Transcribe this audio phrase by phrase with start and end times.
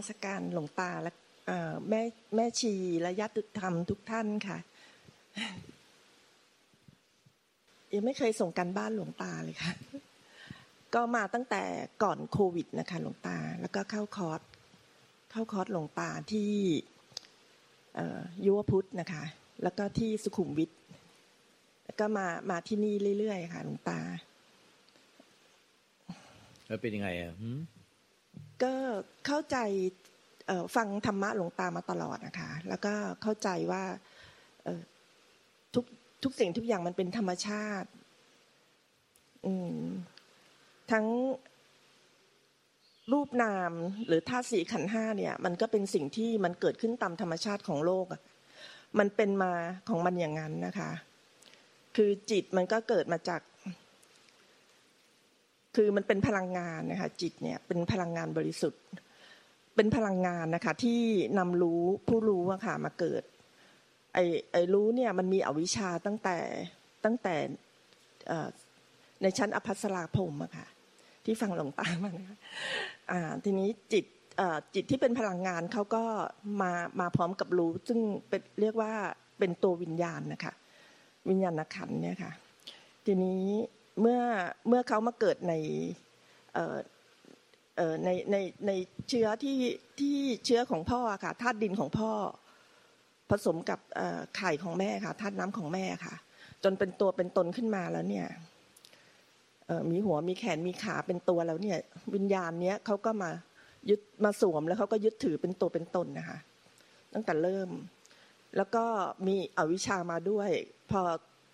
[0.00, 1.12] มัสการหลวงตาและ
[1.88, 2.02] แม่
[2.36, 4.58] แม่ชีและญาติธรรมทุกท่านค่ะ
[7.94, 9.72] ยังไม่เคยส่งกันบ้านหลวงตาเลยค่ะ
[10.94, 11.62] ก็มาตั้งแต่
[12.02, 14.40] ก่อนโควิดนะคะ หลวงตา แล้วก็เข้าคอร์ส
[15.30, 16.50] เข้าคอร์สหลวงตาที่
[18.44, 19.24] ยุวพุทธนะคะ
[19.62, 20.70] แล้วก็ที่สุขุมวิท
[21.84, 24.00] แล้วก็มามาที่นี่เรื่อยๆค่ะ หลวงตา
[26.66, 27.32] แล้วเป็นยังไงอะ
[28.62, 28.72] ก็
[29.26, 29.56] เข้าใจ
[30.76, 33.84] ฟังธรรมะหลวงตามาตลอดนะคะ แล้วก็เข้าใจว่า
[35.74, 35.84] ทุก
[36.22, 37.88] ทุกสิ่งทุกอย่างมันเป็นธรรมชาติ
[40.92, 41.06] ทั้ง
[43.12, 43.72] รูปนาม
[44.06, 48.06] หรือธาตุสี่ขันห้าเนี่ย มันก็เป็นสิ่งที่มันเกิดขึ้นตามธรรมชาติของโลก
[48.98, 49.52] มันเป็นมา
[49.88, 50.90] ของมันอย่างนั้นนะคะ
[51.96, 53.40] คือจิตมันก็เกิดมาจาก
[55.76, 58.82] คือมันเป็นพลังงานนะคะ จิตเนี่ยเป็นพลังงานบริสุทธิ์
[59.76, 61.00] เป็นพลังงานนะคะ ที่
[61.38, 63.22] นำรู้ผู้รู้อะค่ะมาเกิด
[64.14, 64.18] ไอ
[64.52, 66.38] ไอรู้เนี่ยมันมีอวิชชาตั้งแต่
[67.04, 67.34] ตั้งแต่
[69.22, 70.66] ในชั้นอภัสราพรมอะค่ะ
[71.24, 72.36] ที่ฟังหลงตามานะคะ
[73.44, 74.04] ทีนี้จิต
[74.74, 76.04] จิตที่เป็นพลังงานเขาก็
[76.60, 78.92] มามาพร้อมกับรู้ ซึ่งเป็นเรียกว่า
[79.38, 80.52] เป็นตัววิญญาณนะคะ
[81.28, 82.32] วิญญาณขันเนี่ยค่ะ
[83.06, 83.44] ทีนี้
[84.00, 84.20] เมื่อ
[84.68, 85.54] เมื่อเขามาเกิดใน
[88.04, 88.70] ในในใน
[89.08, 89.58] เชื้อที่
[90.00, 90.16] ที่
[90.46, 92.12] เชื้อของพ่อค่ะธาตุดินของพ่อ
[93.30, 93.80] ผสมกับ
[94.36, 96.14] ไข่ของแม่ค่ะธาตุน้ำของแม่ค่ะ
[96.64, 98.26] จนเป็นตัวเป็นตนขึ้นมาแล้วเนี่ย
[99.90, 101.78] มีหัวมีแขนมีขาเป็นตัวแล้วเนี่ย
[102.14, 103.30] วิญญาณเนี้ยเขาก็มา
[103.88, 106.38] ยึดมาสวมแล้วเขาก็ยึดถือเป็นตัวเป็นตนนะคะ
[107.14, 107.70] ตั้งแต่เริ่ม
[108.56, 108.84] แล้วก็
[109.26, 110.50] มีอวิชามาด้วย
[110.90, 111.00] พอ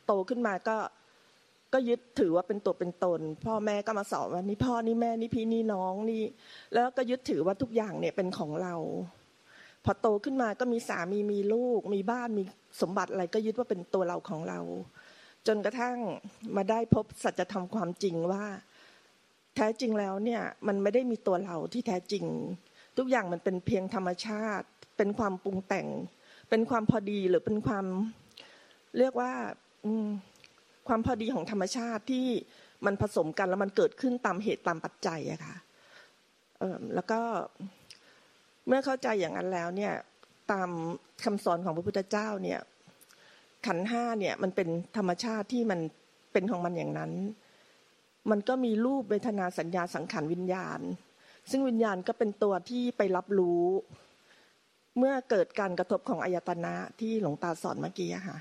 [0.07, 0.77] โตขึ้นมาก็
[1.77, 6.23] ก็ยึดถือว่าเป็นตัวเป็นตน พ่อแม่ก็มาสอนว่านี่พ่อนี่แม่นี่พี่นี่น้องนี่
[6.75, 8.75] แล้วก็ยึดถือว่าทุกอย่างเนี่ยเป็นของเรา
[9.85, 12.43] พอโตขึ้นมาก็มีสามีมีลูก มีบ้านมี
[12.81, 14.61] สมบัติอะไรก็ยึดว่าเป็นตัวเราของเรา
[15.47, 15.97] จนกระทั่ง
[16.57, 18.45] มาได้พบสัจธรรมความจริงว่า
[19.57, 22.25] แท้จริงแล้วเนี่ยมันไม่ได้มีตัวเราที่แท้จริง
[22.99, 24.67] ทุกอย่างมันเป็นเพียงธรรมชาติ
[24.97, 25.87] เป็นความปรุงแต่ง
[26.51, 27.87] เป็นความพอดีหรือเป็นความ
[28.99, 29.33] เรียกว่า
[30.89, 32.27] ความพอดีของธรรมชาติที่
[32.87, 35.57] มันผสมกันแล้วมันเกิดขึ้นตามเหตุตามปัจจัยอะค่ะ
[36.95, 37.21] แล้วก็
[38.67, 39.93] เมื่อเข้าใจอย่างนั้นแล้วเนี่ย
[40.53, 40.71] ตาม
[41.25, 42.61] คำสอนของพระพุทธเจ้าเนี่ย
[43.67, 45.81] ขันห้าเนี่ยมันเป็นธรรมชาติที่มัน
[46.33, 47.13] เป็นของมันอย่างนั้น
[48.31, 50.81] มันก็มีรูปเวทนาสัญญาสังขารวิญญาณ
[51.51, 53.65] ซึ่งวิญญาณก็เป็นตัวที่ไปรับรู้
[54.99, 58.39] เมื่อเกิดการกระทบของอายตนะที่หลวงตาสอนเมื่อกี้ค่ะ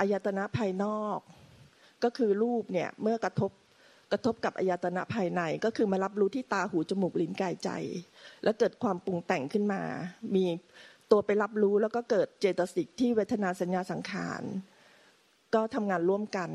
[0.00, 1.18] อายตนะภายนอก
[2.04, 3.50] ก็คือรูปเนี่ยเมื่อกระทบ
[4.12, 7.70] กระทบกับอายตนะภายในก็คือมารับรู้ที่ตาหูจมูกลิ้นกายใจ
[8.42, 9.82] แล้วเกิดความปรุงแต่งขึ้นมา
[10.34, 10.44] มี
[11.10, 14.42] ตัวไปรับรู้แล้วก็เกิดเจตสิกที่เวทนาสัญญาสังขาร
[15.54, 16.50] ก็ทำงานร่วมกัน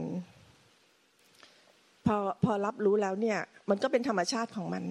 [2.05, 3.39] พอพอรับรู้แล้วเนี่ย
[3.69, 4.83] มันก็เป็นธรรมชาติของมัน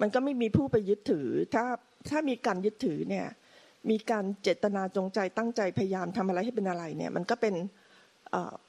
[0.00, 1.64] มันก็ไม่มีผู้ไปยึดถือ ถ้า
[2.10, 3.26] ถ้ามีการยึดถือเนี่ย
[3.90, 7.54] มีการเจตนาจงใจตั้งใจพยายามทำอะไรให้เป็นอะไรเนี่ย มันก็เป็น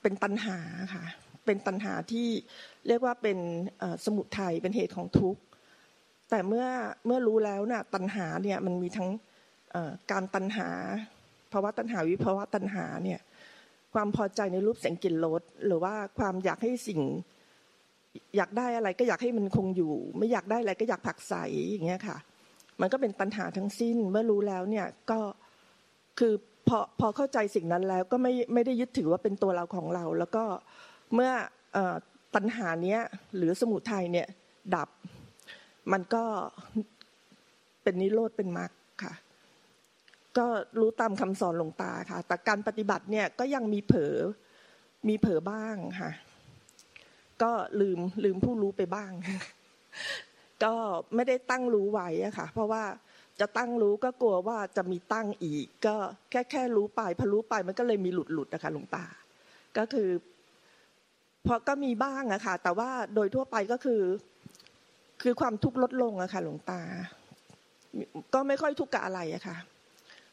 [0.02, 0.60] เป็นตัณหา
[0.94, 1.06] ค่ะ
[1.46, 2.28] เป็นตัณหาที่
[2.88, 3.38] เรียกว่าเป็น
[4.06, 5.42] สมุทัยเป็นเหตุของทุกข์
[6.30, 6.68] แต่เมื่อ
[7.06, 9.10] เมื่อรู้แล้วน่ะตัณหาเนี่ยมันมีทั้ง
[10.12, 10.70] การตัณหา
[11.52, 13.20] ภาวะตัณหาวิภาวะตัณหาเนี่ย
[13.94, 17.02] ความพอใจในรูปเสียงกลิ่นรสหรือว่าความอยากให้สิ่ง
[18.38, 21.36] อยากได้อะไรก็อยากให้มันคงอยู่ ไม่อยากได้อะไรก็อยากผักใส
[21.70, 22.18] อย่างเงี้ยค่ะ
[22.82, 25.20] มันก็เป็นตัณหาทั้งสิ้นเมื่อรู้แล้วเนี่ยก็
[26.20, 26.34] คือ
[26.78, 30.44] อพอเข้าใจสิ่งนั้นแล้วก็ไม่ไม่ได้ยึดถือว่าเป็นตัวเราของเรา แล้วก็
[31.14, 31.32] เมื่อ
[32.36, 33.00] ตัณหาเนี้ย
[33.36, 34.28] หรือสมุทัยเนี่ย
[34.76, 34.90] ดับ
[35.92, 36.24] มันก็
[37.84, 38.72] เป็นนิโรธเป็นมรรค
[39.04, 39.14] ค่ะ
[40.38, 40.48] ก็
[40.80, 44.16] รู้ตามคำสอนหลวงตาค่ะ แต่การปฏิบัติเนี่ยก็ยังมีเผลอ
[45.10, 46.12] มีเผลอบ้างค่ะ
[47.44, 47.52] ก็
[47.82, 49.12] ลืมลืมผู้รู้ไปบ้าง
[50.64, 50.74] ก็
[51.16, 52.84] ไม่ได้ตั้งรู้ไว้อะค่ะ เพราะว่า
[53.42, 55.96] จะตั้งรู้ก็กลัวว่าจะมีตั้งอีก ก็
[56.32, 59.06] แค่แค่รู้ไปพอรู้ไปมันก็เลยมีหลุดหลุดนะคะหลวงตา
[59.78, 60.10] ก็คือ
[61.48, 64.02] พอก็มีบ้างอะค่ะ แต่ว่าโดยทั่วไปก็คือ
[65.22, 66.82] คือความทุกข์ลดลงอะค่ะหลวงตา
[68.34, 69.58] ก็ไม่ค่อยทุกข์กับอะไรอะค่ะ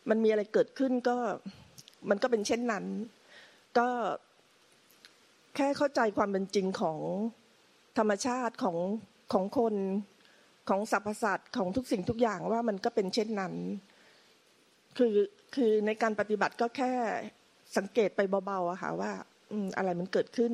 [0.08, 1.16] มันมีอะไรเกิดขึ้นก็
[2.10, 2.84] มันก็เป็นเช่นนั้น
[3.78, 3.88] ก็
[5.56, 6.98] แค่เข้าใจความเป็นจริงของ
[7.98, 8.76] ธรรมชาติของ
[9.32, 9.74] ของคน
[10.68, 13.54] ของสรรพสัตว์ของทุกสิ่งทุกอย่างว่ามันก็เป็นเช่นนั้น
[14.98, 15.14] คือ
[15.54, 16.92] คือในการปฏิบัติก็แค่
[17.76, 19.12] สังเกตไปเบาๆอะค่ะว่า
[19.76, 20.52] อะไรมันเกิดขึ้น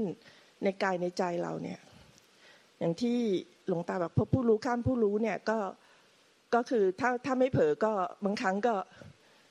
[0.64, 1.80] ในกายในใจเราเนี่ย
[2.78, 3.18] อย่างที่
[3.68, 5.58] หลวงตาแบบพบผู้รู้ข้ามผู้รู้เนี่ยก็
[6.54, 7.92] ก็คือถ้าถ้าไม่เผลอก็
[8.24, 8.74] บางครั้งก็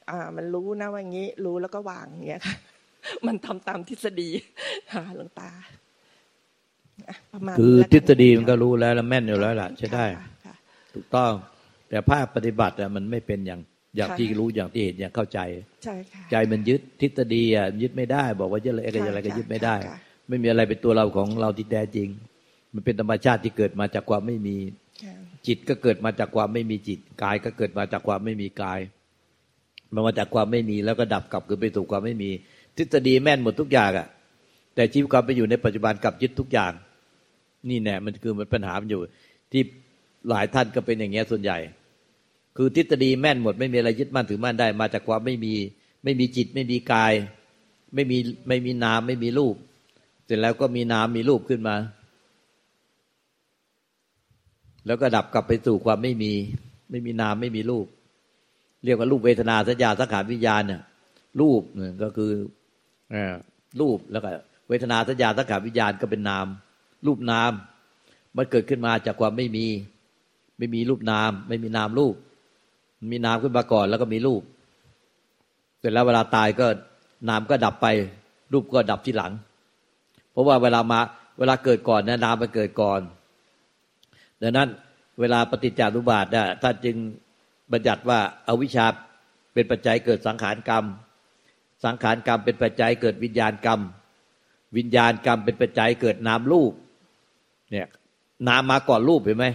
[0.10, 2.56] อ่า มันรู้นะว่างี้ รู้แล้วก็วางอย่างเงี้ยค่ะ
[3.28, 4.30] มันทำตามทฤษฎี
[4.94, 5.50] ค่ะหลวงตา
[7.34, 10.06] ประมาณคือทฤษฎีมันก็รู้แล้วแล้วแม่นอยู่แล้วล่ะใช่ได้
[10.96, 11.32] ถูกต้อง
[11.90, 13.62] แต่ภาคปฏิบัติอะมันไม่เป็นอย่าง
[13.98, 15.40] อย่างที่รู้อย่างที่เห็นอย่างเข้าใจ
[15.84, 19.76] ใช่ค่ะใจมันยึดทฤษฎีอะยึดไม่ได้ บอกว่าจะอะไรอะไรก็ยึดไม่ได้
[20.28, 22.08] ไม่มีอะไรเป็นตัวเราของเราที่แท้จริง
[22.74, 24.58] มันเป็นธรรมชาติที่เกิดมาจากความไม่มี
[25.48, 28.80] จิตก็เกิดมาจากความไม่มีจิตกายก็เกิดมาจากความไม่มีกาย
[29.94, 32.30] มันมาจากความไม่มีแล้วก็ดับกลับคือไปสู่ความไม่มี
[32.78, 34.08] ทฤษฎีแม่นหมดทุกอย่างอะ
[34.76, 36.72] แต่ชีวิตความไปอยู่ในปัจจุบันกับยึดทุกอย่าง
[37.70, 39.02] นี่แน่มันคือมันปัญหาอยู่
[39.52, 39.62] ที่
[40.30, 41.58] หลายท่านก็เป็นอย่างเงี้ยส่วนใหญ่
[42.58, 45.54] คือทฤษฎีแม่นหมดไม่มีอะไรยึดมั่นถือมั่นได้ มาจากความไม่มี
[46.04, 47.14] ไม่มีจิตไม่มีกาย
[47.94, 48.18] ไม่มี
[48.48, 49.56] ไม่มีนามไม่มีรูป
[50.26, 51.76] เสร็จแล้วก็มีนามมีรูปขึ้นมา
[54.86, 56.34] แล้วก็ดับกลับไปสู่ความไม่มี
[56.90, 57.86] ไม่มีนามไม่มีรูป
[58.84, 60.82] เรียกว่ารูปเวทนาสัญญาสังขารวิญญาณเนี่ย
[61.42, 62.32] รูปเนี่ยก็คือ
[63.80, 64.30] รูปแล้วก็
[64.70, 66.46] เวทนาสัญญาสังขารวิญญาณก็เป็นนาม
[67.06, 67.52] รูปนาม
[68.38, 69.66] มันเกิดขึ้นมาจากความไม่มี
[70.64, 72.16] ไม่มีรูปนาม ไม่มีนามรูป
[73.12, 74.42] มีนามขึ้นมาก่อนแล้วก็มีรูป
[75.80, 76.68] เสร็จแล้วเวลาตายก็
[77.30, 77.88] นามก็ดับไป
[78.54, 79.32] รูปก็ดับที่หลัง
[80.32, 81.00] เพราะว่าเวลามา
[81.40, 83.02] เวลาเกิดก่อนนะนามมันเกิดก่อน
[84.42, 84.70] ดังนั้น
[85.20, 86.96] เวลาปฏิจจารุบาทนี่ยท่านจึง
[87.72, 88.86] บัญญัติว่าอาวิชชา
[89.54, 90.86] เป็นปัจจัยเกิดสังขารกรรม
[91.84, 93.80] สังขารกรรมเป็นปัจจัยเกิดวิญญาณกรรม
[94.78, 96.74] วิญญาณกรรมเป็นปัจจัยเกิดนามรูป
[97.72, 97.88] เนี่ย
[98.48, 99.48] นามมาก่อนรูปเห็นไหม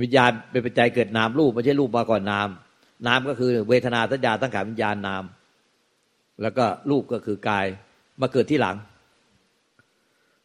[0.00, 2.48] วิญญาณเป็นปัจจัยเกิดนามรูปไม่ใช่รูปมาก่อนนาม
[3.06, 5.24] นามก็คือเวทนาสัญญาตั้งขาวิญญาณนาม
[6.42, 7.66] แล้วก็รูปก็คือกาย
[8.20, 8.76] มาเกิดที่หลัง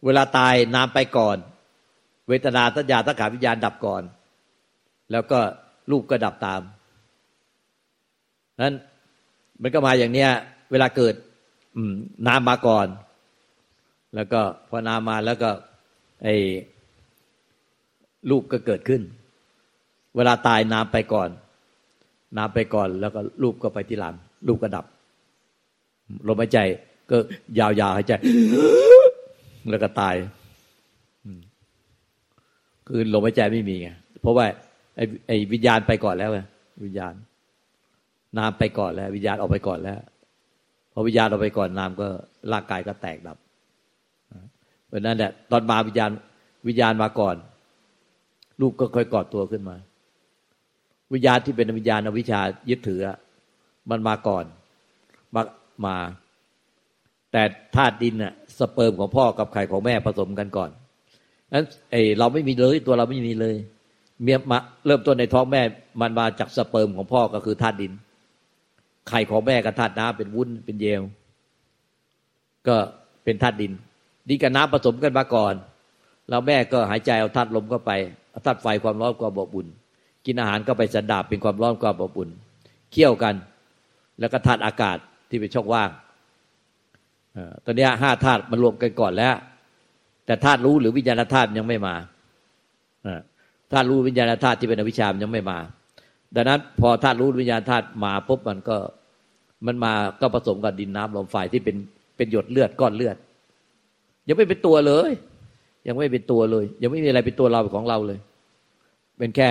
[0.05, 1.37] เวลาตายนามไปก่อน
[2.29, 4.03] เวทนาสัญญาสังขาวิญญาณดับก่อน
[5.11, 5.39] แล้วก็
[5.91, 6.61] รูปก็ดับตาม
[8.61, 8.75] นั้น
[9.61, 10.29] มันก็มาอย่างเนี้ย
[10.71, 11.15] เวลาเกิด
[12.27, 12.87] นามมาก่อน
[14.15, 15.49] แล้วก็พอนามมาแล้วก็
[16.23, 16.35] ไอ้
[18.29, 19.01] รูปก็เกิดขึ้น
[20.15, 21.29] เวลาตายนามไปก่อน
[22.37, 24.15] นามไปก่อนแล้วก็รูปก็ไปที่หลัง
[24.47, 24.85] รูปก็ดับ
[26.27, 26.59] ลมหายใจ
[27.09, 27.17] ก็
[27.59, 28.13] ยาวๆหายใจ
[29.69, 30.15] แล้วก็ตาย
[32.87, 33.89] คือลมหายใจไม่มีไง
[34.21, 34.45] เพราะว่า
[34.95, 36.39] ไอ้ไอ้วิญญาณไปก่อนแล้วไง
[36.85, 37.13] วิญญาณ
[38.37, 39.99] นามไปก่อนแล้ว วิญญาณออกไปก่อนแล้ว
[40.93, 42.07] พอวิญญาณออกไปก่อนนามก็
[42.51, 43.37] ร่างกายก็แตกดับ
[44.87, 46.11] เพราะนั้นแหละตอนมาวิญญาณ
[46.67, 47.35] วิญญาณมาก่อน
[48.61, 49.75] รูปก็ค่อยกอดตัวขึ้นมา
[51.13, 52.39] วิญญาณที่เป็นวิญญาณอวิชา
[52.69, 53.01] ยึดถือ
[53.89, 54.45] มันมาก่อน
[55.35, 55.41] มา
[55.85, 55.95] มา
[57.31, 57.43] แต่
[57.75, 60.69] ธาตุดินน่ะสเปิร์มของพ่อกับไข่ของแม่ผสมกันก่อน
[61.53, 63.55] นั้นไอเราไม่มีเลยตัวเราไม่มีเลย
[64.23, 65.61] เมียมาเริ่มต้นในท้องแม่
[66.01, 67.91] มันมาจากสเปิร์มของพ่อก็คือธาตุดิน
[69.09, 71.01] ไข่ของแม่กับธาตุน้ำเป็นวุ้นเป็นเยล
[72.67, 72.75] ก็
[73.23, 73.71] เป็นธาตุดิน
[74.27, 75.53] ดินกับน้ำผสมกันมาก่อน
[76.29, 77.91] แล้วแม่ก็หายใจเอาธาตุลมเข้าไป
[78.31, 79.67] เอาธาตุไฟความร้อนความบอบอุ่น
[80.25, 82.29] กินอาหารก็ไปสันดาบเป็นความร้อนความอบอุ่น
[82.91, 83.35] เคี่ยวกัน
[84.19, 84.97] แล้วก็ธาตุอากาศ
[85.29, 85.89] ที่เป็นช่องว่าง
[87.65, 89.35] ตอนนี้ห้าธาตุมันรวมกันก่อนแล้ว
[90.25, 91.95] แต่ธาตุรู้หรือวิญญาณธาตุยังไม่มา
[93.71, 95.57] ธาตุรู้วิญญาณธาตุที่เป็นอวิชามยังไม่มา
[96.35, 98.77] ดังนั้นพอธาตุรู้วิญญาณธาตุมาปุ๊บมันก็
[99.65, 101.75] มันมาก็ผสมกับดินน้ำลมไฟที่เป็น
[102.17, 103.17] เป็นหยดเลือดก้อนเลือด
[104.27, 105.11] ยังไม่เป็นตัวเลย
[105.87, 108.19] ยังไม่เป็นตัวเลย ยังไม่มีอะไรเป็นตัวเราของเราเลย
[109.17, 109.49] เป็นแค่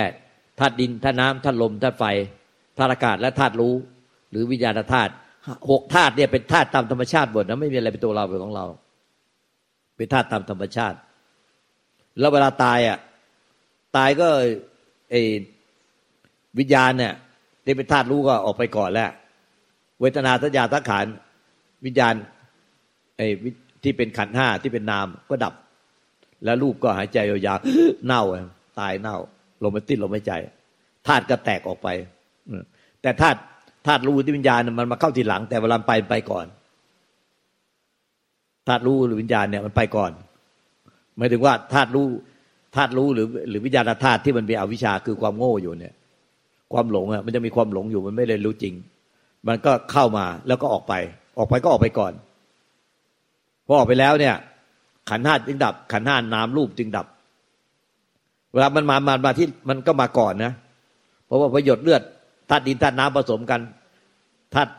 [0.65, 2.05] าตุดินธาตุน้ำธาตุลมธาตุไฟ
[2.79, 3.75] ธาตุอากาศและธาตุรู้
[4.31, 5.13] หรือวิญญาณธาตุ
[5.71, 8.67] หกธาตุเนี่ยเป็นธาตุตามธรรมชาติหมดนะไม่มีอะไรเป็นตัวเราเป็นของเรา
[9.97, 10.97] เป็นธาตุตามธรรมชาติ
[12.19, 12.99] แล้วเวลาตายอะ
[13.97, 14.29] ตายก็
[15.11, 15.15] ไอ
[16.59, 17.15] วิญญาณเนี่ย
[17.65, 19.11] ที่เป็นธาตุรู้ก็ออกไปก่อนแล้ว
[20.01, 21.07] เวทนาสัญญาสังขาร
[21.85, 22.15] วิญญาณ
[23.17, 23.27] ไอ้
[23.83, 25.55] ที่เป็นขันห้าที่เป็นนามก็ดับ
[26.45, 28.23] แล้วรูปก็หายใจยาวๆเน่า
[28.81, 29.17] ตายเน่า
[29.65, 30.33] ลมไม่ติดลมไม่ใจ
[31.07, 31.89] ธาตุก็แตกออกไป
[33.03, 33.39] แต่ธาตุ
[33.87, 36.47] ธาตุรู้ที่วิญญาณมันมาเข้าทีหลัง แต่เวลาไปไปก่อน
[38.69, 40.13] ธาตุรู้หรือวิญญาณเนี่ยมันไปก่อน
[41.17, 42.07] หมายถึงว่าธาตุรู้
[42.77, 45.95] ธาตุรู้หรือ หรือวิญญาณธาตุที่มันเป็นอวิชชาคือความโง่อยู่เนี่ย
[46.73, 48.75] ความหลงอะมันจะมีความหลงอยู่มันไม่ได้รู้จริง
[49.49, 50.95] มันก็เข้ามาแล้วก็ออกไป
[51.39, 52.13] ออกไปก็ออกไปก่อน
[53.67, 54.35] พอออกไปแล้วเนี่ย
[55.11, 57.07] ขันห้าจึงดับ ขันห้านามรูปจึงดับ
[58.53, 60.53] เวลามันมามามาที่มันก็มาก่อนนะ
[61.27, 62.03] เพราะว่าประโยชน์เลือด
[62.51, 63.61] ธาตุดินธาตุน้ำผสมกัน
[64.55, 64.71] ธาตุ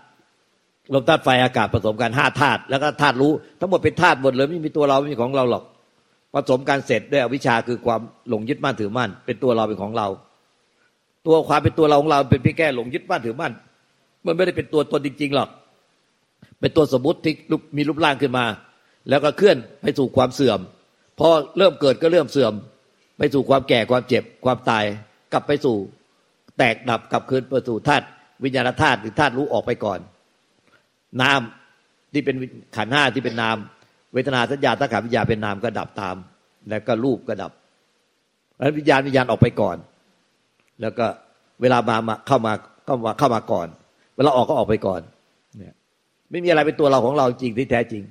[0.94, 5.64] ลมธาตุไฟอากาศผสมกันห้าธาตุแล้วก็ธาตุรู้ ทั้งหมดเป็นธาตุหมดเลยไม่มีตัวเราไม่มีของเราหรอก
[6.34, 10.08] ผสมกันเสร็จด้วยอวิชชาคือความหลงยึดมั่นถือมั่น เป็นตัวเราเป็นของเรา
[11.28, 13.52] ตัวความเป็นตัวเราของเราเป็นเพียงแค่หลงยึดบ้านถือบ้าน
[14.26, 15.50] มันไม่ได้เป็นตัวตนจริง ๆหรอก
[16.60, 17.34] เป็นตัวสมมติที่
[17.78, 18.46] มีรูปร่างขึ้นมา
[19.10, 20.60] แล้วก็เคลื่อนไปสู่ความเสื่อม
[21.20, 21.28] พอ
[21.58, 22.54] เริ่มเกิดก็เริ่มเสื่อม
[23.18, 24.84] ไปสู่ความแก่ความเจ็บความตาย
[25.34, 25.76] กลับไปสู่
[26.58, 28.06] แตกดับกลับคืนไปสู่ธาตุ
[28.44, 30.00] วิญญาณธาตุหรือธาตุรู้ออกไปก่อน
[31.22, 31.40] นาม
[32.14, 32.36] ที่เป็น
[32.76, 33.58] ขันห้าที่เป็นนาม
[34.14, 36.16] เวทนาสัญญาตั้งขันวิญญาเป็นนามก็ดับตาม
[36.70, 37.52] แล้วก็รูปก็ดับ
[38.58, 39.78] แล้ววิญญาณวิญญาณออกไปก่อน
[40.82, 41.06] แล้วก็
[41.62, 42.54] เวลามามาเข้ามา
[42.86, 43.68] เข้ามาเข้ามาก่อน
[44.16, 45.02] เวลาออกก็ออกไปก่อน
[45.58, 45.74] เนี่ย
[46.32, 48.04] ไม่มีอะไรเป็นตัวเราของเราจริงที่แท้จริง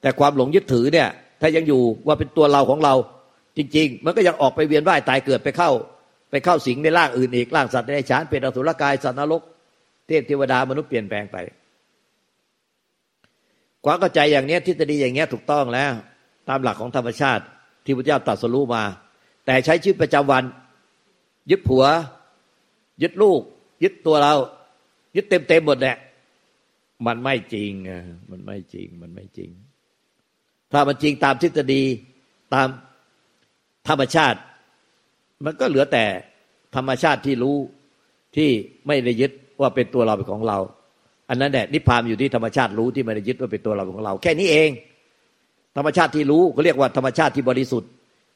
[0.00, 1.08] แต่ความหลงยึดถือเนี่ย
[1.40, 2.94] ถ้ายังอยู่ว่าเป็นตัวเราของเรา
[3.56, 5.70] จริง ๆ มันก็ยังออกไปเวียนว่ายตายเกิดไปเข้า
[6.30, 9.42] ไปเข้าสิงในร่างอื่นอีกร่างสัตว์ในฉานเป็นอสุรกายสัตว์นรก
[10.06, 11.36] เทพเทวดามนุษย์เปลี่ยนแปลงไป
[13.84, 15.92] ความเข้าใจอย่างนี้ทฤษฎีอย่างนี้ถูกต้องแล้ว
[16.48, 17.44] ตามหลักของธรรมชาติ
[17.84, 18.82] ที่พระเจ้าตรัสรู้มา
[19.46, 20.44] แต่ใช้ชีวิตประจำวัน
[21.50, 21.84] ยึดผัว
[23.02, 23.40] ยึดลูก
[23.82, 24.34] ยึดตัวเรา
[25.16, 25.96] ยึดเต็มเต็มหมดแหละ
[27.06, 27.70] มันไม่จริง
[28.30, 29.50] มันไม่จริงมันไม่จริง
[30.72, 31.82] ถ้ามันจริงตามทฤษฎี
[32.54, 32.68] ตาม
[33.88, 34.38] ธรรมชาติ
[35.44, 36.04] มันก็เหลือแต่
[36.76, 37.56] ธรรมชาติที่รู้
[38.36, 38.50] ที่
[38.86, 40.58] ไม่ได้ยึดว่าเป็นตัวเราเป็นของเรา
[41.28, 44.70] อันนั้นแหละนิพพานอยู่ที่ธรรมชาติรู้ที่ไม่ได้ยึดว่าเป็นตัวเราของเรา แค่นี้เอง
[45.76, 47.90] ธรรมชาติที่รู้เขาเรียกว่าธรรมชาติที่บริสุทธิ์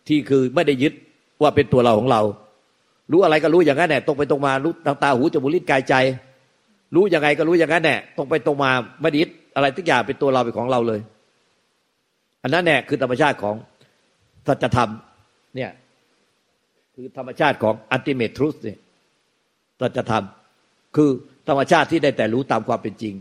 [0.09, 0.93] ที่คือไม่ได้ยึด
[1.43, 2.21] ว่าเป็นตัวเราของเรา
[3.13, 5.95] รู้อะไรก็รู้อย่างนั้นแหละตรงไปตรงมารู้ทางตาหูจมูกลิ้นกายใจ
[6.95, 11.01] รู้ยังไงก็รู้อย่างนั้นแหละตรงไปตรงมาไม่ได้ยึดอะไรทุกอย่างเป็นตัวเราเป็นของเราเลย
[12.43, 13.55] อันนั้นแหละคือธรรมชาติของ
[14.47, 14.91] สัจธรรม
[15.59, 15.73] เนี่ย
[16.95, 18.79] คือธรรมชาติของอันติเมทรุสเนี่ย
[19.81, 20.25] สัจธรรม
[20.97, 21.11] คือ
[21.49, 23.15] ธรรมชาติที่ได้แต่รู้ตามความเป็นจริง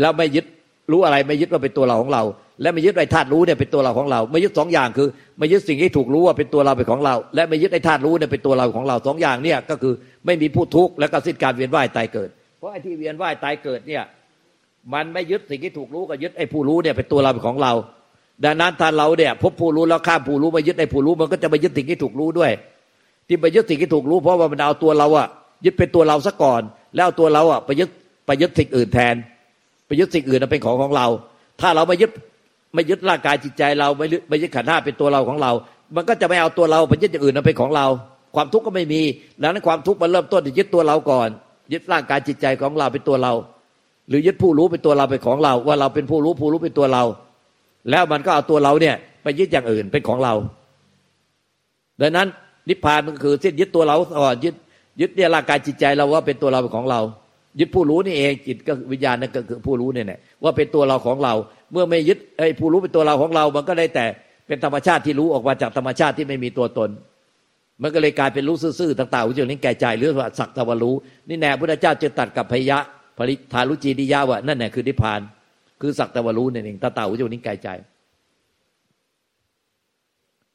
[0.00, 0.46] แล้วไม่ยึด
[0.92, 2.22] รู้อะไรไม่ยึดว่าเป็นตัวเราของเรา
[2.62, 9.94] และไม่ยึดไอ้ธาตุรู้เนี่ยเป็นตัวเราของเรา ไม่ยึดสองอย่างคือ ไม่ยึดสิ่งที่ถูกรู้ว่าเป็นตัวเราเป็นของเรา และไม่ยึดไอ้ธาตุรู้เนี่ยเป็นตัวเราของเราสองอย่างเนี่ยก็คือ
[10.26, 12.28] ไม่มีผู้ทุกข์และก็สิ้นการเวียนว่ายตายเกิด
[12.58, 14.02] เพราะไอ้ที่เวียนว่ายตายเกิดเนี่ย
[14.94, 17.72] มันไม่ยึดสิ่งที่ถูกรู้ก็ยึดไอ้ผู้รู้เนี่ยเป็นตัวเราเป็นของเรา
[18.44, 22.50] ดังนั้นถ้าเราเนี่ย พบผู้รู้แล้วข้ามผู้รู้มายึดไอ้ผู้รู้มันก็จะไปยึดสิ่งที่ถูกรู้ด้วย
[23.28, 25.26] ที่ไปยึดสิ่งที่ถูกรู้ เพราะว่ามันเอาตัวเราอะ
[25.64, 26.62] ยึดเป็นตัวเราซะก่อน
[26.96, 27.88] แล้วตัวเราอะไปยึด
[28.26, 29.14] ไปยึดสิ่งอื่นแทน
[29.86, 31.06] ไปยึดสิ่งอื่นเป็นของของเรา
[31.60, 32.10] ถ้าเราไม่ยึด
[32.74, 35.52] ไม่ยึดร่างกายจิตใจเราไม่ไม่ยึดขันธ์ห้าเป็นตัวเราของเรา
[35.96, 37.86] มันก็จะไม่เอาตัวเราไปยึดอย่างอื่นเป็นของเรา
[38.36, 39.00] ความทุกข์ก็ไม่มี
[39.40, 41.28] ดังนั้นความทุกข์มันเริ่มต้นที่ยึดตัวเราก่อน
[41.72, 43.32] ยึดร่างกายจิตใจของเราเป็นตัวเรา
[44.08, 47.04] หรือยึดผู้รู้เป็นตัวเราเป็นของเรา ว่าเราเป็นผู้รู้ผู้รู้เป็นตัวเรา
[47.90, 50.34] แล้วมันก็เอาตัวเราเนี่ย ไปยึดอย่างอื่นเป็นของเรา
[52.00, 52.28] ดังนั้น
[52.68, 54.54] นิพพานมันคือสิ้นยึดตัวเราก่อนยึด
[55.00, 57.00] ยึดเนี่ยร่างกายจิตใจเราว่าเป็นตัวเราเป็นของเรา
[57.60, 61.34] ยึดผู้รู้นี่เองจิตก็วิญญาณนั่นก็คือผู้รู้เนี่ยแหละว่าเป็นตัวเราของเรา
[61.72, 64.06] เมื่อไม่ยึดไอ้ผู้รู้เป็นตัวเราของเรา มันก็ได้แต่
[64.46, 66.90] เป็นธรรมชาติที่รู้ออกมาจากธรรมชาติที่ไม่มีตัวตน
[67.82, 70.94] มันก็เลยกลายเป็นรู้ซื่อๆต่างๆอุจจาระแก่ใจหรือว่าสักตะวันรู้
[71.28, 72.78] นี่แน่พุทธเจ้าจะตัดกับพยะ
[73.18, 75.20] ผลิทารุจีดิยาว่านั่นแหละคือนิพพาน
[75.80, 77.68] คือสักแตะวันรู้นี่เองตาตาอุจจาระแก่ใจ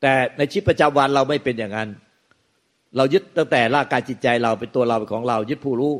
[0.01, 1.89] แต่ในชีวิตประจำวันเราไม่เป็นอย่างนั้น
[2.97, 5.93] เรายึดตั้งแต่ร่างกายจิตใจเราเป็นตัวเราเป็นของเรา ยึดผู้รู้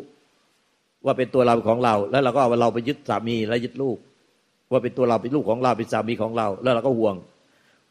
[1.06, 3.98] ว่าเป็นตัวเราเป็นของเรา แล้วเราก็เอาเราไปยึดสามีแล้วยึดลูก
[4.72, 7.16] ว่าเป็นตัวเราเป็นลูกของเราเป็นสามีของเรา แล้วเราก็ห่วง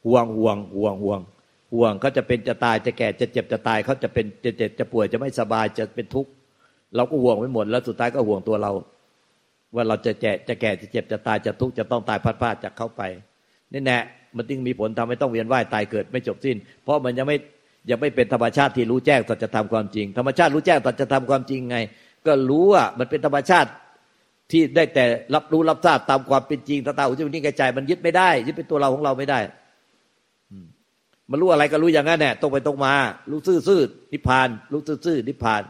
[0.07, 1.21] ห่วงห่วงห่วงห่วง
[1.73, 6.31] ห่วงเขาจะเป็นจะตายจะแก่จะเจ็บจะตายเขาจะเป็นจะเจ็บจะป่วยจะไม่สบายจะเป็นทุกข์
[6.97, 8.73] เราก็ห่วงไปหมดแล้วสุดท้ายก็ห่วงตัวเรา
[9.75, 13.03] ว่าเราจะแก่จะแก่จะเจ็บจะตายจะทุกข์จะต้องตายพัดพลาดจากเขาไป
[13.73, 13.99] นี่แน่
[14.37, 17.37] มันจึงมีผลทำให้ต้องเวียนว่ายตายเกิดไม่จบสิ้น เพราะมันยังไม่
[17.91, 21.77] ยังไม่เป็นธรรมชาติที่รู้แจ้งสัจธรรมความจริง ธรรมชาติรู้แจ้งสัจธรรมความจริงไง
[22.27, 23.71] ก็รู้ว่ามันเป็นธรรมชาติ
[24.51, 25.05] ที่ได้แต่
[25.35, 29.41] รับรู้รับทราบตามความเป็นจริงตาตาอุจจาระใจมันยึดไม่ได้ยึดเป็นตัวเราของเราไม่ได้
[31.31, 32.95] มันรู้อะไรก็รู้อย่างนั้นแน่ตรงไปตรงมา
[33.31, 35.63] รู้ซื่อๆนิพพาน รู้ซื่อๆนิพพาน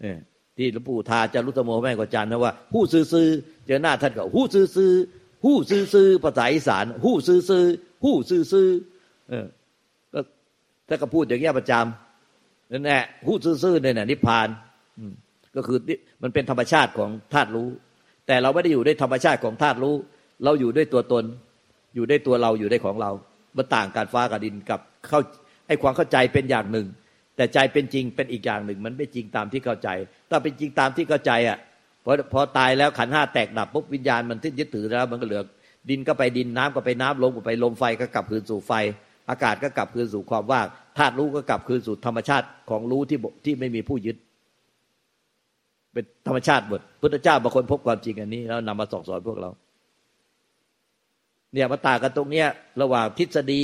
[0.00, 0.18] เนี่ย
[0.56, 9.46] ที่หลวงปู่ทาจะรู้สมโมแม่กาจารย์นะว่าหู้ซื่อๆเจอหน้าท่านก็หู้ซื่อๆหู้ซื่อๆภาษาอีสานหู้ซื่อๆหู้ซื่อๆเออ
[10.88, 14.48] ท่าก็พูดอย่างเงี้ยประจำนั่นแหละหู้ซื่อๆเนี่ยนิพพาน
[15.56, 15.78] ก็คือ
[16.22, 17.68] มันเป็นธรรมชาติของธาตุรู้
[18.26, 19.94] แต่เราไม่ได้อยู่ด้วยธรรมชาติของธาตุรู้
[20.44, 21.24] เราอยู่ด้วยตัวตน
[21.94, 23.10] อยู่ด้วยตัวเราอยู่ด้วยของเรา
[23.56, 25.20] มันต่างการฟ้ากับดินกับเข้า
[25.66, 26.86] ไอ้ความเข้าใจเป็นอย่างหนึ่ง
[27.36, 29.88] แต่ใจเป็นจริงเป็นอีกอย่างหนึ่ง มันไม่จริงตามที่เข้าใจ
[30.30, 31.58] ถ้าเป็นจริงตามที่เข้าใจอะ
[32.04, 35.42] พอพอตายแล้วขันห้าแตกดับปุ๊บวิญญาณมันทิ้งยึดถือแล้ว มันก็เหลือ
[35.90, 38.72] ดินก็ไปดินน้ำก็ไปน้ำลมก็ไปลมไฟก็กลับคืนสู่ไฟ
[39.30, 40.66] อากาศก็กลับคืนสู่ความว่าง
[40.98, 44.16] ธาตุรู้ก็กลับคืนสู่ธรรมชาติของรู้ที่ที่ไม่มีผู้ยึด
[45.92, 49.50] เป็นธรรมชาติหมดพุทธเจ้าบางคนพบความจริงอันนี้ แล้วนำมาสอนสอนพวกเรา
[51.52, 52.46] เนี่ยมาต่างกันตรงเนี้ย
[52.82, 53.62] ระหว่างทฤษฎี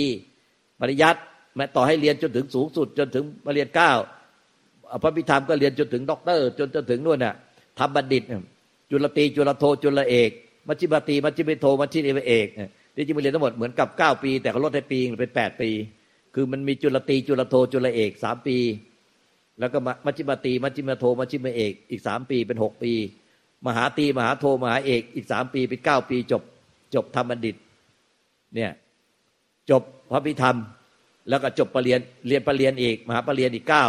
[0.80, 1.20] ปริยัติ
[1.58, 3.92] แม้ต่อให้เรียนจนถึงสูงสุด จนถึงปรริญญาเก้า
[5.02, 7.34] พระอภิธรรมก็เรียนจนถึงด็อกเตอร์ จนจนถึงนู่นน่ะ
[7.78, 8.22] ธรรมบัณฑิต
[8.90, 10.30] จุลตรีจุลโทจุลเอก
[10.68, 12.46] มัชฌิมตรีมัชฌิมโทมัชฌิมเอก
[12.94, 15.70] ที่จริงมันเรียนทั้งหมดเหมือนกับเก้าปี แต่เขาลดให้ปีเป็นแปดปี
[16.34, 18.56] คือมันมีจุลตรีจุลโทจุลเอกสามปี
[19.60, 22.92] แล้วก็มัชฌิมตรีมัชฌิมโทมัชฌิมเอกอีกสามปีเป็นหกปี
[23.66, 26.42] มหาตรีมหาโทมหาเอกอีกสามปีเป็นเก้าปี จบ
[26.94, 27.56] จบธรรมบัณฑิต
[28.54, 28.72] เนี่ย
[29.70, 30.56] จบพระพิธรรม
[31.28, 33.86] แล้วก็จบปรริญญาเรียนปรริญญาอีกมหาปรริญญาอีกเก้า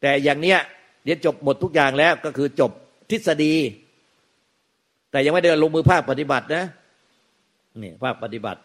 [0.00, 0.58] แต่อย่างเนี้ย
[1.04, 2.70] เรียนจบหมดทุกอย่างแล้วก็คือจบ
[3.10, 3.54] ทฤษฎี
[5.10, 6.64] แต่ยังไม่ได้ลงมือภาคปฏิบัตินะ
[7.82, 8.60] นี่ภาคปฏิบัติ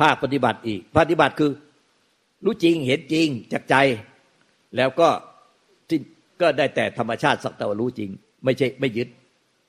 [0.00, 1.50] ภาคปฏิบัติอีกปฏิบัติคือ
[2.44, 3.74] รู้จริงเห็นจริงจากใจ
[4.76, 5.08] แล้วก็
[5.88, 5.98] ที่
[6.40, 8.10] ก็ได้แต่ธรรมชาติสักแต่ว่ารู้จริง
[8.44, 9.08] ไม่ใช่ไม่ยึด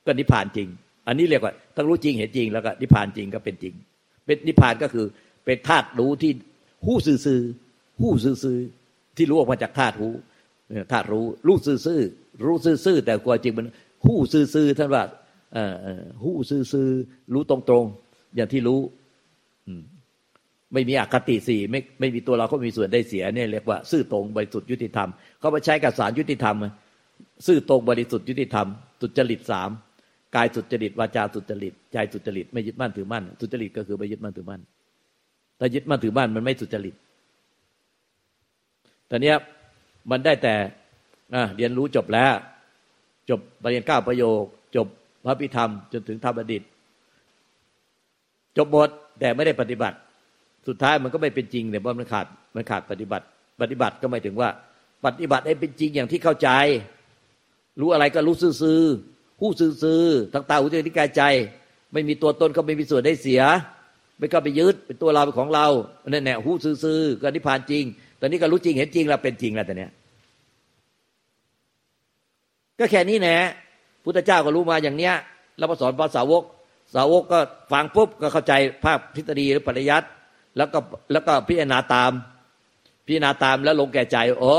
[0.06, 0.68] ก็นิพพานจริง
[1.08, 3.74] อันนี้เรียกว่าต้องรู้จริงเห็นจริง แล้วก็นิพพานจริงก็เป็นจริง
[4.26, 5.06] เป็นนิพพานก็คือ
[5.46, 6.32] เป็นธาตุรู้ที่
[6.86, 7.42] หู้ซื่อ
[8.02, 8.58] หู้ซื่อ
[9.18, 10.14] ที่รู้ออกมาจากธาตุรู้
[10.92, 12.02] ธาตุรู้รู้ซื่อ
[12.46, 13.68] รู้ซื่อแต่กว่าจริงมัน
[14.06, 15.04] หู้ซื่อท่านว่า
[16.24, 16.88] หู้ซื่อ
[17.34, 18.80] รู้ตรงๆ อย่างที่รู้
[20.74, 26.56] ไม่มีอคติสี่ไม่ไม่มีตัวเราก็มีส่วนได้เสียเนี่ยเรียกว่าซื่อตรงบริสุทธิ์ยุติธรรมเขาไปใช้กับสารยุติธรรม
[27.48, 28.68] ซื่อตรงบริสุทธิ์ยุติธรรม
[29.02, 29.70] สุจริตสาม
[30.36, 34.62] กายสุจริตวาจาสุจริตใจสุจริตไม่ยึดมั่นถือมั่นสุจริตก็คือไม่ยึดมั่นถือมั่น
[35.62, 36.96] แต่ยึดมั่นถือมั่นมันไม่สุจริต
[39.08, 39.38] แต่เนี้ย
[40.12, 40.56] มันได้แต่
[41.56, 42.34] เรียนรู้จบแล้ว
[43.30, 44.42] จบปริญญาเก้าประโยค
[44.76, 44.88] จบ
[45.26, 46.64] พระพิธรรม จนถึงธรรมดิษ
[48.58, 48.90] จบหมด
[49.20, 49.98] แต่ไม่ได้ปฏิบัติ
[50.68, 52.26] สุดท้ายมันก็ไม่เป็นจริงเนี่ยเพราะมันขาด
[52.56, 53.26] มันขาดปฏิบัติ
[53.62, 54.50] ปฏิบัติก็หมายถึงว่า
[55.06, 56.50] ปฏิบัติให้เป็นจริงอย่างที่เข้าใจ
[57.80, 59.52] รู้อะไรก็รู้ซื่อๆผู้
[59.84, 61.24] ซื่อๆทั้งตาหูจมูกลิ้นกายใจ
[61.94, 63.42] ไม่มีตัวตนก็ไม่มีส่วนได้เสีย
[64.22, 65.68] ไม่ก็ไปยึดเป็นตัวเราเป็นของเรา
[66.00, 66.52] เนั่นแหละหู
[66.84, 67.84] ซื่อๆก็นิพพานจริง
[68.20, 69.92] ตอนนี้ก็รู้จริงเห็นจริงแล้วเป็นจริงแล้วแต่เนี้ย
[72.80, 73.36] ก็แค่นี้แน่
[74.04, 75.14] พุทธเจ้าก็รู้มาอย่างเนี้ย
[75.58, 76.44] แล้วมาสอนภาษาวก
[76.96, 77.40] สาวกก็
[77.72, 78.54] ฟังปุ๊บก็เข้าใจ
[78.84, 80.08] ภาพทฤษฎีหรือปริยัติ
[80.58, 80.80] แล้วก็
[81.12, 82.12] แล้วก็พิจารณาตาม
[83.06, 84.56] พิจารณาตามแล้วลงแก่ใจอ๋อ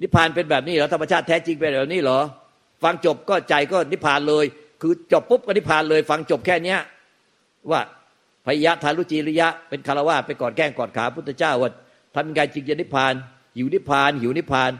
[0.00, 2.18] นิพพานเป็นแบบนี้เหรอธรรมชาติแท้จริงเป็นแบบนี้เหรอ
[2.82, 4.44] ฟังจบก็ใจก็นิพพานเลย
[4.82, 6.80] คือจบปุ๊บก็นิพพานเลย ฟังจบแค่เนี้ย
[7.70, 7.80] ว่า
[8.46, 11.70] พยะทารุจีริยะ เป็นคารวะไปกอนแก้งกอนขาพุทธเจ้าว่า
[12.14, 13.14] ทำยังไงจิงจะนิพพาน
[13.56, 14.70] หิวนิพพาน หิวนิพพาน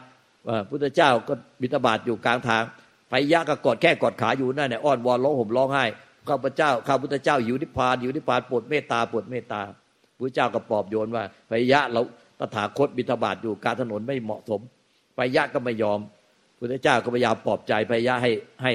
[0.70, 2.64] พุทธเจ้าก็บิณฑบาตอยู่กลางทาง
[3.10, 5.84] ไปยะก็กอดแค่กอดขาอยู่นั่นเนี่ยอ้อนวอนร้องห่มร้องไห้
[6.28, 9.60] ข้าพเจ้าข้าพุทธเจ้าอยู่นิพพานอยู่นิพพานปวดเมตตาปวดเมตตา
[10.18, 12.00] พระเจ้าก็ปลอบโยนว่าไปยะเรา
[12.38, 14.60] ตถาคตบิณฑบาตอยู่กลางถนนไม่เหมาะสม
[15.16, 15.98] ไปยะก็ไม่ยอม
[16.58, 18.30] พุทธเจ้าก็พยายามปลอบใจไปยะให้
[18.62, 18.72] ให้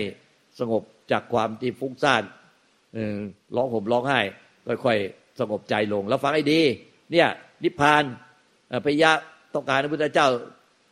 [0.59, 2.23] สงบจากความที่ฟุ้งซ่าน
[3.55, 4.21] ร้องห่มร้องไห้
[4.67, 6.61] ค่อยๆสงบใจลง แล้วฟังให้ดี
[7.11, 7.27] เนี่ย
[7.63, 8.03] นิพพาน
[8.83, 9.11] ไปยะ
[9.55, 10.27] ต้องการพระพุทธเจ้า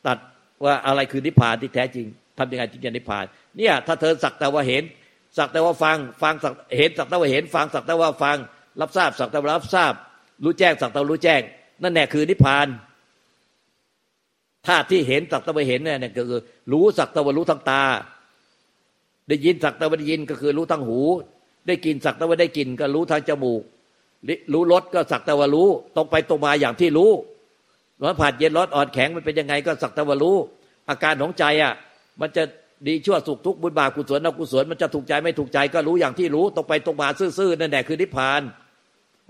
[0.07, 0.17] ตัด
[0.65, 3.25] ว่าอะไรคือนิพพานที่แท้จริงทำยังไงจึงจะนิพพาน
[3.57, 4.83] เนี่ย ถ้าเธอสักแต่ว่าเห็น
[5.37, 8.37] สักแต่ว่าฟังฟังสักเห็นสักแต่ว่าเห็น ฟังสักแต่ว่าฟัง
[8.81, 9.93] รับทราบสักแต่ว่ารับทราบ
[10.43, 11.41] รู้แจ้งสักแต่รู้แจ้ง
[11.83, 12.67] นั่นแหละคือนิพพาน
[14.67, 17.83] ธาตุที่เห็นสักแต่ว่าเห็นเนี่ยก็คือ รู้สักแต่ว่ารู้ทางตา
[19.29, 20.99] ได้ยินสักแต่ว่าได้ยินก็คือรู้ทางหู
[21.67, 23.61] ได้กินสักแต่ว่าได้กินก็รู้ทางจมูก
[24.53, 27.11] รู้รสก็สักแต่ว่ารู้ ตรงไปตรงมาอย่างที่รู้
[28.01, 30.35] ร้อนผัดเย็นร้อนอ่อนแข็งมันเป็นยังไงก็สักแต่ว่ารู้
[30.89, 31.73] อาการของใจอะ
[32.21, 32.43] มันจะ
[32.87, 38.41] ดีชั่วสุขทุกข์บุญบาปกุศลอกุศลมันจะถูกใจไม่ถูกใจก็รู้อย่างที่รู้ ตรงไปตรงมาซื่อๆนั่นแหละคือนิพพาน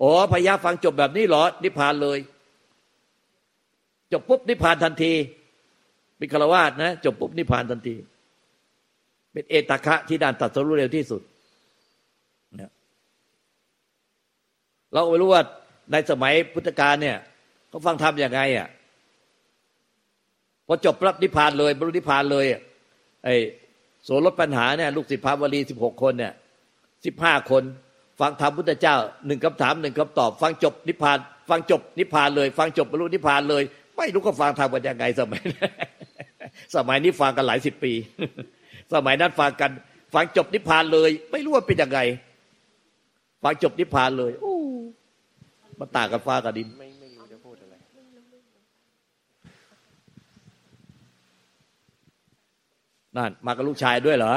[0.01, 2.19] อ๋อพยาฟังจบแบบนี้หรอนิพพานเลย
[4.11, 5.13] จบปุ๊บนิพพานทันที
[6.17, 7.95] เป็นฆราวาสนะ จบปุ๊บนิพพานทันที
[9.31, 11.21] เป็นเอตคะที่ด้านตัดสรู้เร็วที่สุด
[14.93, 15.43] เราไม่รู้ว่า
[15.91, 17.17] ในสมัยพุทธกาลเนี่ย
[17.69, 18.67] เขาฟังธรรมยังไงอะ
[20.67, 22.45] พอจบรับนิพพานเลยบรรลุนิพพานเลย
[23.25, 23.35] ไอ้
[24.03, 26.33] โสรถปัญหาเนี่ยลูกศิษย์พาวลีสิบหกคนเนี่ย
[27.05, 27.63] สิบห้าคน
[28.19, 28.95] ฟังธรรมพุทธเจ้า
[29.27, 31.17] หนึ่งคำถามหนึ่งคำตอบ ฟังจบนิพพาน
[31.49, 33.63] ฟังจบนิพพานเลย ฟังจบบรรลุนิพพานเลย
[33.97, 35.41] ไม่รู้ก็ฟังธรรมกันยังไงสมัย
[36.75, 37.93] สมัยนี้ฟังกันหลายสิบปี
[38.93, 39.71] สมัยนั้นฟังกัน
[40.13, 41.99] ฟังจบนิพพานเลย ไม่รู้ว่าเป็นยังไง
[43.43, 46.67] ฟังจบนิพพานเลยโมันต่างกันฟ้ากับดิน
[53.17, 54.33] นั่น มากับลูกชายด้วยเหรอ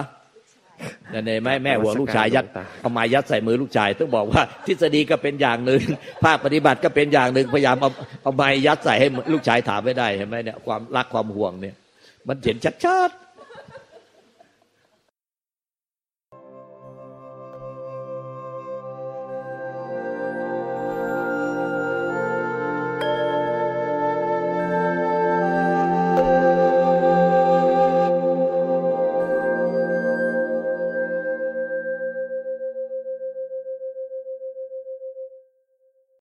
[1.14, 2.46] นั่นเองแม่แม่หัวลูกชายยัด
[2.80, 5.80] เอามายัดใส่มือลูกชาย ต้องบอกว่า ทฤษฎีก็เป็นอย่างหนึ่ง
[6.24, 7.90] ภาคปฏิบัติก็เป็นอย่างหนึ่งพยายามเอา
[8.22, 11.74] เอาไม้ยัดใส่ให้ลูกชายถามไม่ได้เห็นไหมเนี่ยความรักความห่วงเนี่ย
[12.28, 13.10] มันเห็นชัด